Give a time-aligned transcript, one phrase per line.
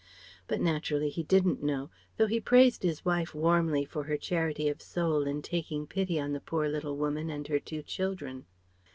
[0.47, 4.81] But naturally he didn't know, though he praised his wife warmly for her charity of
[4.81, 8.45] soul in taking pity on the poor little woman and her two children.